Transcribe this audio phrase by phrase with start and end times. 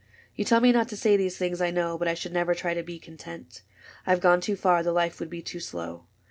[0.19, 1.95] *' You tell me not to say these things, I know.
[1.95, 3.61] But I should never try to be content:
[4.03, 6.07] I 've gone too far; the life would be too slow.